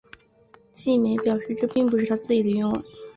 [0.73, 2.83] 晋美表示这并不是他自己的愿望。